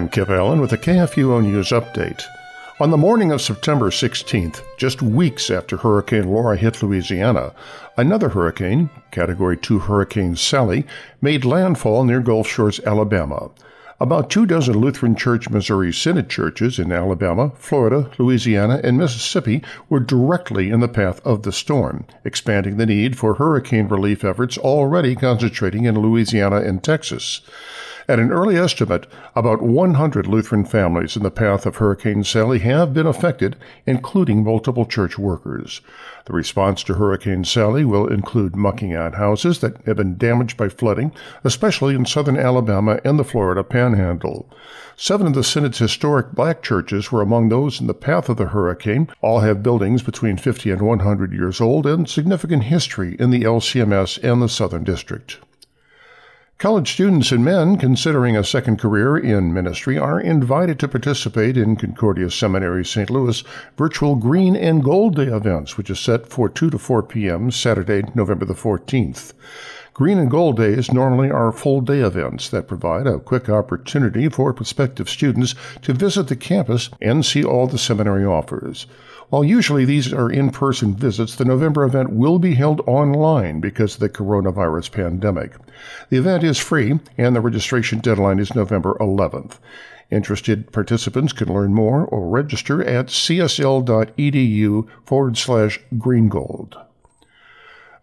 I'm 0.00 0.08
Kip 0.08 0.30
Allen 0.30 0.62
with 0.62 0.72
a 0.72 0.78
KFUO 0.78 1.42
News 1.42 1.68
Update. 1.68 2.22
On 2.80 2.90
the 2.90 2.96
morning 2.96 3.32
of 3.32 3.42
September 3.42 3.90
16th, 3.90 4.62
just 4.78 5.02
weeks 5.02 5.50
after 5.50 5.76
Hurricane 5.76 6.26
Laura 6.26 6.56
hit 6.56 6.82
Louisiana, 6.82 7.52
another 7.98 8.30
hurricane, 8.30 8.88
Category 9.10 9.58
2 9.58 9.80
Hurricane 9.80 10.36
Sally, 10.36 10.86
made 11.20 11.44
landfall 11.44 12.04
near 12.04 12.20
Gulf 12.20 12.48
Shores, 12.48 12.80
Alabama. 12.86 13.50
About 14.00 14.30
two 14.30 14.46
dozen 14.46 14.78
Lutheran 14.78 15.14
Church 15.14 15.50
Missouri 15.50 15.92
Synod 15.92 16.30
churches 16.30 16.78
in 16.78 16.90
Alabama, 16.92 17.52
Florida, 17.56 18.10
Louisiana, 18.16 18.80
and 18.82 18.96
Mississippi 18.96 19.62
were 19.90 20.00
directly 20.00 20.70
in 20.70 20.80
the 20.80 20.88
path 20.88 21.20
of 21.26 21.42
the 21.42 21.52
storm, 21.52 22.06
expanding 22.24 22.78
the 22.78 22.86
need 22.86 23.18
for 23.18 23.34
hurricane 23.34 23.86
relief 23.86 24.24
efforts 24.24 24.56
already 24.56 25.14
concentrating 25.14 25.84
in 25.84 26.00
Louisiana 26.00 26.62
and 26.62 26.82
Texas. 26.82 27.42
At 28.10 28.18
an 28.18 28.32
early 28.32 28.56
estimate, 28.56 29.06
about 29.36 29.62
100 29.62 30.26
Lutheran 30.26 30.64
families 30.64 31.14
in 31.14 31.22
the 31.22 31.30
path 31.30 31.64
of 31.64 31.76
Hurricane 31.76 32.24
Sally 32.24 32.58
have 32.58 32.92
been 32.92 33.06
affected, 33.06 33.54
including 33.86 34.42
multiple 34.42 34.84
church 34.84 35.16
workers. 35.16 35.80
The 36.24 36.32
response 36.32 36.82
to 36.82 36.94
Hurricane 36.94 37.44
Sally 37.44 37.84
will 37.84 38.08
include 38.08 38.56
mucking 38.56 38.92
out 38.92 39.14
houses 39.14 39.60
that 39.60 39.76
have 39.86 39.98
been 39.98 40.18
damaged 40.18 40.56
by 40.56 40.68
flooding, 40.68 41.12
especially 41.44 41.94
in 41.94 42.04
southern 42.04 42.36
Alabama 42.36 42.98
and 43.04 43.16
the 43.16 43.22
Florida 43.22 43.62
Panhandle. 43.62 44.50
Seven 44.96 45.28
of 45.28 45.34
the 45.34 45.44
Synod's 45.44 45.78
historic 45.78 46.32
black 46.32 46.64
churches 46.64 47.12
were 47.12 47.22
among 47.22 47.48
those 47.48 47.80
in 47.80 47.86
the 47.86 47.94
path 47.94 48.28
of 48.28 48.38
the 48.38 48.46
hurricane. 48.46 49.06
All 49.20 49.38
have 49.38 49.62
buildings 49.62 50.02
between 50.02 50.36
50 50.36 50.72
and 50.72 50.82
100 50.82 51.32
years 51.32 51.60
old 51.60 51.86
and 51.86 52.08
significant 52.08 52.64
history 52.64 53.14
in 53.20 53.30
the 53.30 53.42
LCMS 53.42 54.18
and 54.24 54.42
the 54.42 54.48
Southern 54.48 54.82
District. 54.82 55.38
College 56.60 56.92
students 56.92 57.32
and 57.32 57.42
men 57.42 57.78
considering 57.78 58.36
a 58.36 58.44
second 58.44 58.78
career 58.78 59.16
in 59.16 59.50
ministry 59.50 59.96
are 59.96 60.20
invited 60.20 60.78
to 60.78 60.86
participate 60.86 61.56
in 61.56 61.74
Concordia 61.74 62.30
Seminary 62.30 62.84
St. 62.84 63.08
Louis 63.08 63.42
virtual 63.78 64.14
Green 64.14 64.54
and 64.54 64.84
Gold 64.84 65.16
Day 65.16 65.28
events, 65.28 65.78
which 65.78 65.88
is 65.88 65.98
set 65.98 66.26
for 66.26 66.50
2 66.50 66.68
to 66.68 66.78
4 66.78 67.02
p.m. 67.04 67.50
Saturday, 67.50 68.02
November 68.14 68.44
the 68.44 68.52
14th. 68.52 69.32
Green 69.92 70.18
and 70.18 70.30
Gold 70.30 70.56
Days 70.56 70.92
normally 70.92 71.30
are 71.30 71.50
full 71.50 71.80
day 71.80 72.00
events 72.00 72.48
that 72.50 72.68
provide 72.68 73.06
a 73.06 73.18
quick 73.18 73.48
opportunity 73.48 74.28
for 74.28 74.52
prospective 74.52 75.10
students 75.10 75.54
to 75.82 75.92
visit 75.92 76.28
the 76.28 76.36
campus 76.36 76.90
and 77.02 77.24
see 77.24 77.42
all 77.42 77.66
the 77.66 77.76
seminary 77.76 78.24
offers. 78.24 78.86
While 79.30 79.44
usually 79.44 79.84
these 79.84 80.12
are 80.12 80.30
in 80.30 80.50
person 80.50 80.94
visits, 80.94 81.34
the 81.34 81.44
November 81.44 81.84
event 81.84 82.12
will 82.12 82.38
be 82.38 82.54
held 82.54 82.80
online 82.86 83.60
because 83.60 83.94
of 83.94 84.00
the 84.00 84.08
coronavirus 84.08 84.92
pandemic. 84.92 85.52
The 86.08 86.18
event 86.18 86.44
is 86.44 86.58
free, 86.58 86.98
and 87.18 87.34
the 87.34 87.40
registration 87.40 87.98
deadline 87.98 88.38
is 88.38 88.54
November 88.54 88.96
11th. 89.00 89.58
Interested 90.10 90.72
participants 90.72 91.32
can 91.32 91.52
learn 91.52 91.74
more 91.74 92.04
or 92.04 92.28
register 92.28 92.82
at 92.82 93.06
csl.edu 93.06 94.88
forward 95.04 95.36
slash 95.36 95.80
greengold. 95.94 96.89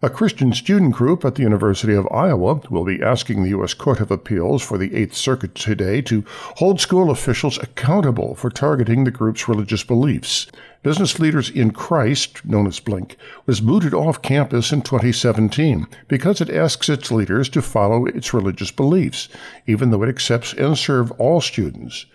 A 0.00 0.08
Christian 0.08 0.52
student 0.52 0.94
group 0.94 1.24
at 1.24 1.34
the 1.34 1.42
University 1.42 1.92
of 1.92 2.06
Iowa 2.12 2.60
will 2.70 2.84
be 2.84 3.02
asking 3.02 3.42
the 3.42 3.48
U.S. 3.48 3.74
Court 3.74 3.98
of 3.98 4.12
Appeals 4.12 4.62
for 4.62 4.78
the 4.78 4.94
Eighth 4.94 5.16
Circuit 5.16 5.56
today 5.56 6.00
to 6.02 6.24
hold 6.58 6.80
school 6.80 7.10
officials 7.10 7.58
accountable 7.58 8.36
for 8.36 8.48
targeting 8.48 9.02
the 9.02 9.10
group's 9.10 9.48
religious 9.48 9.82
beliefs. 9.82 10.46
Business 10.84 11.18
Leaders 11.18 11.50
in 11.50 11.72
Christ, 11.72 12.44
known 12.44 12.66
as 12.68 12.78
BLinC, 12.78 13.16
was 13.46 13.60
booted 13.60 13.92
off 13.92 14.22
campus 14.22 14.70
in 14.70 14.82
2017 14.82 15.88
because 16.06 16.40
it 16.40 16.50
asks 16.50 16.88
its 16.88 17.10
leaders 17.10 17.48
to 17.48 17.62
follow 17.62 18.06
its 18.06 18.32
religious 18.32 18.70
beliefs, 18.70 19.28
even 19.66 19.90
though 19.90 20.04
it 20.04 20.08
accepts 20.08 20.52
and 20.52 20.78
serves 20.78 21.10
all 21.18 21.40
students. 21.40 22.06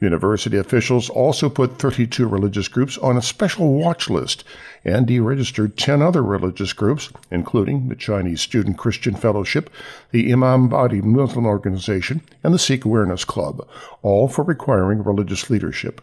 University 0.00 0.56
officials 0.56 1.10
also 1.10 1.50
put 1.50 1.78
32 1.78 2.26
religious 2.26 2.68
groups 2.68 2.96
on 2.98 3.16
a 3.16 3.22
special 3.22 3.74
watch 3.74 4.08
list 4.08 4.44
and 4.84 5.08
deregistered 5.08 5.74
10 5.76 6.00
other 6.00 6.22
religious 6.22 6.72
groups, 6.72 7.10
including 7.32 7.88
the 7.88 7.96
Chinese 7.96 8.40
Student 8.40 8.78
Christian 8.78 9.16
Fellowship, 9.16 9.68
the 10.12 10.32
Imam 10.32 10.68
Mahdi 10.68 11.00
Muslim 11.00 11.46
Organization, 11.46 12.22
and 12.44 12.54
the 12.54 12.60
Sikh 12.60 12.84
Awareness 12.84 13.24
Club, 13.24 13.66
all 14.02 14.28
for 14.28 14.44
requiring 14.44 15.02
religious 15.02 15.50
leadership. 15.50 16.00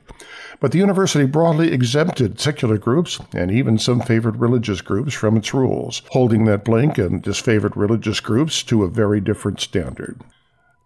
But 0.59 0.73
the 0.73 0.79
university 0.79 1.25
broadly 1.25 1.71
exempted 1.71 1.94
secular 2.37 2.77
groups 2.77 3.19
and 3.33 3.49
even 3.49 3.77
some 3.77 4.01
favored 4.01 4.37
religious 4.37 4.81
groups 4.81 5.13
from 5.13 5.37
its 5.37 5.53
rules, 5.53 6.01
holding 6.11 6.45
that 6.45 6.65
BLinC 6.65 6.97
and 6.97 7.23
disfavored 7.23 7.75
religious 7.75 8.19
groups 8.19 8.63
to 8.63 8.83
a 8.83 8.89
very 8.89 9.21
different 9.21 9.59
standard. 9.59 10.21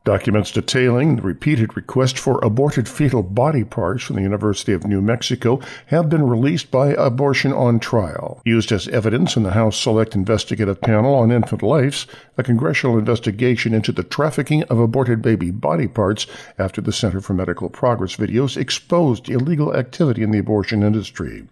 Documents 0.09 0.49
detailing 0.49 1.17
the 1.17 1.21
repeated 1.21 1.77
request 1.77 2.17
for 2.17 2.43
aborted 2.43 2.89
fetal 2.89 3.21
body 3.21 3.63
parts 3.63 4.03
from 4.03 4.15
the 4.15 4.23
University 4.23 4.73
of 4.73 4.87
New 4.87 5.01
Mexico 5.01 5.61
have 5.85 6.09
been 6.09 6.27
released 6.27 6.71
by 6.71 6.95
Abortion 6.95 7.53
on 7.53 7.79
Trial. 7.79 8.41
Used 8.43 8.71
as 8.71 8.87
evidence 8.87 9.37
in 9.37 9.43
the 9.43 9.51
House 9.51 9.77
Select 9.77 10.15
Investigative 10.15 10.81
Panel 10.81 11.13
on 11.13 11.31
Infant 11.31 11.61
Lives, 11.61 12.07
a 12.39 12.43
congressional 12.43 12.97
investigation 12.97 13.71
into 13.75 13.91
the 13.91 14.01
trafficking 14.01 14.63
of 14.63 14.79
aborted 14.79 15.21
baby 15.21 15.51
body 15.51 15.87
parts 15.87 16.25
after 16.57 16.81
the 16.81 16.91
Center 16.91 17.21
for 17.21 17.35
Medical 17.35 17.69
Progress 17.69 18.15
videos 18.15 18.57
exposed 18.57 19.29
illegal 19.29 19.75
activity 19.75 20.23
in 20.23 20.31
the 20.31 20.39
abortion 20.39 20.81
industry. 20.81 21.47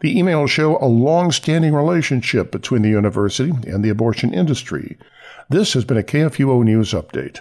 The 0.00 0.14
emails 0.14 0.50
show 0.50 0.76
a 0.82 0.84
long 0.84 1.32
standing 1.32 1.74
relationship 1.74 2.52
between 2.52 2.82
the 2.82 2.90
university 2.90 3.54
and 3.66 3.82
the 3.82 3.88
abortion 3.88 4.34
industry. 4.34 4.98
This 5.48 5.72
has 5.72 5.86
been 5.86 5.96
a 5.96 6.02
KFUO 6.02 6.62
News 6.62 6.92
Update. 6.92 7.40